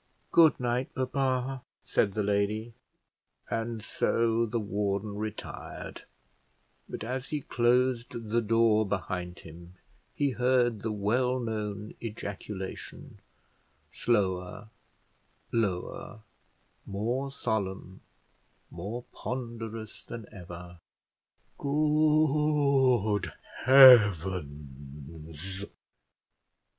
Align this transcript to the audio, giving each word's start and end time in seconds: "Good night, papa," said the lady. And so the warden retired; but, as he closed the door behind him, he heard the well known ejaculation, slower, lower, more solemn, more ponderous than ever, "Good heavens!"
"Good 0.31 0.59
night, 0.59 0.95
papa," 0.95 1.61
said 1.85 2.13
the 2.13 2.23
lady. 2.23 2.73
And 3.51 3.83
so 3.83 4.47
the 4.47 4.59
warden 4.59 5.13
retired; 5.17 6.05
but, 6.89 7.03
as 7.03 7.29
he 7.29 7.41
closed 7.41 8.31
the 8.31 8.41
door 8.41 8.83
behind 8.83 9.41
him, 9.41 9.75
he 10.15 10.31
heard 10.31 10.81
the 10.81 10.91
well 10.91 11.39
known 11.39 11.93
ejaculation, 12.01 13.19
slower, 13.91 14.69
lower, 15.51 16.21
more 16.87 17.31
solemn, 17.31 18.01
more 18.71 19.03
ponderous 19.13 20.01
than 20.03 20.25
ever, 20.33 20.79
"Good 21.59 23.31
heavens!" 23.65 25.65